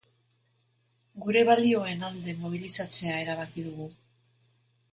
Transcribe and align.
Gure 1.25 1.43
balioen 1.49 2.01
alde 2.09 2.35
mobilizatzea 2.45 3.21
erabaki 3.27 3.67
dugu. 3.69 3.91